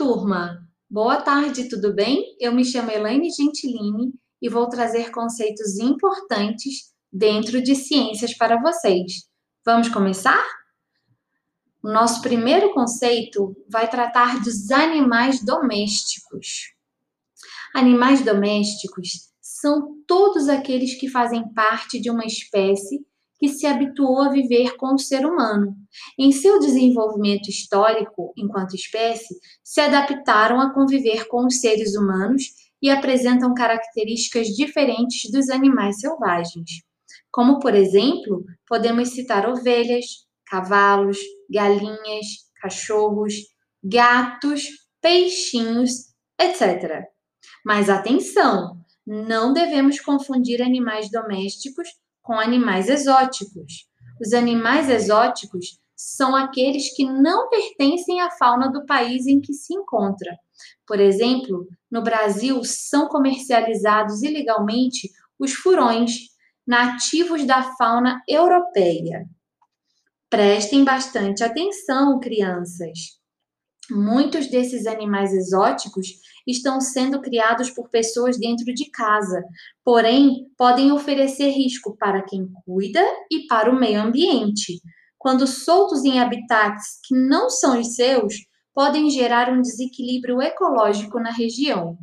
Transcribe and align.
turma! 0.00 0.66
Boa 0.88 1.20
tarde, 1.20 1.68
tudo 1.68 1.92
bem? 1.92 2.34
Eu 2.40 2.54
me 2.54 2.64
chamo 2.64 2.90
Elaine 2.90 3.30
Gentilini 3.30 4.14
e 4.40 4.48
vou 4.48 4.66
trazer 4.66 5.10
conceitos 5.10 5.78
importantes 5.78 6.94
dentro 7.12 7.62
de 7.62 7.74
ciências 7.74 8.32
para 8.32 8.58
vocês. 8.62 9.28
Vamos 9.62 9.90
começar? 9.90 10.42
O 11.82 11.92
nosso 11.92 12.22
primeiro 12.22 12.72
conceito 12.72 13.54
vai 13.68 13.90
tratar 13.90 14.40
dos 14.40 14.70
animais 14.70 15.44
domésticos. 15.44 16.72
Animais 17.74 18.24
domésticos 18.24 19.28
são 19.38 20.02
todos 20.06 20.48
aqueles 20.48 20.94
que 20.94 21.10
fazem 21.10 21.46
parte 21.52 22.00
de 22.00 22.10
uma 22.10 22.24
espécie 22.24 23.06
que 23.40 23.48
se 23.48 23.66
habituou 23.66 24.20
a 24.20 24.28
viver 24.28 24.76
com 24.76 24.94
o 24.94 24.98
ser 24.98 25.24
humano. 25.24 25.74
Em 26.18 26.30
seu 26.30 26.60
desenvolvimento 26.60 27.48
histórico 27.48 28.34
enquanto 28.36 28.74
espécie, 28.74 29.34
se 29.64 29.80
adaptaram 29.80 30.60
a 30.60 30.74
conviver 30.74 31.26
com 31.26 31.46
os 31.46 31.58
seres 31.58 31.96
humanos 31.96 32.42
e 32.82 32.90
apresentam 32.90 33.54
características 33.54 34.48
diferentes 34.48 35.30
dos 35.32 35.48
animais 35.48 36.00
selvagens. 36.00 36.70
Como, 37.32 37.58
por 37.60 37.74
exemplo, 37.74 38.44
podemos 38.68 39.08
citar 39.08 39.48
ovelhas, 39.48 40.04
cavalos, 40.46 41.16
galinhas, 41.48 42.26
cachorros, 42.60 43.34
gatos, 43.82 44.64
peixinhos, 45.00 45.92
etc. 46.38 47.04
Mas 47.64 47.88
atenção, 47.88 48.76
não 49.06 49.54
devemos 49.54 49.98
confundir 49.98 50.60
animais 50.60 51.10
domésticos 51.10 51.88
com 52.22 52.34
animais 52.34 52.88
exóticos. 52.88 53.88
Os 54.20 54.32
animais 54.32 54.88
exóticos 54.88 55.78
são 55.96 56.34
aqueles 56.34 56.94
que 56.94 57.04
não 57.04 57.48
pertencem 57.48 58.20
à 58.20 58.30
fauna 58.30 58.70
do 58.70 58.86
país 58.86 59.26
em 59.26 59.40
que 59.40 59.52
se 59.52 59.74
encontra. 59.74 60.34
Por 60.86 60.98
exemplo, 60.98 61.66
no 61.90 62.02
Brasil 62.02 62.62
são 62.64 63.08
comercializados 63.08 64.22
ilegalmente 64.22 65.10
os 65.38 65.52
furões, 65.52 66.30
nativos 66.66 67.44
da 67.44 67.62
fauna 67.76 68.22
europeia. 68.28 69.26
Prestem 70.28 70.84
bastante 70.84 71.42
atenção, 71.42 72.20
crianças. 72.20 73.19
Muitos 73.90 74.48
desses 74.48 74.86
animais 74.86 75.32
exóticos 75.32 76.06
estão 76.46 76.80
sendo 76.80 77.20
criados 77.20 77.70
por 77.70 77.88
pessoas 77.90 78.38
dentro 78.38 78.72
de 78.72 78.90
casa, 78.90 79.42
porém 79.84 80.46
podem 80.56 80.92
oferecer 80.92 81.50
risco 81.50 81.96
para 81.96 82.22
quem 82.22 82.48
cuida 82.64 83.02
e 83.30 83.46
para 83.46 83.70
o 83.70 83.78
meio 83.78 84.00
ambiente. 84.00 84.80
Quando 85.18 85.46
soltos 85.46 86.04
em 86.04 86.18
habitats 86.18 86.98
que 87.04 87.14
não 87.14 87.50
são 87.50 87.78
os 87.78 87.94
seus, 87.94 88.34
podem 88.74 89.10
gerar 89.10 89.52
um 89.52 89.60
desequilíbrio 89.60 90.40
ecológico 90.40 91.18
na 91.20 91.30
região. 91.30 91.98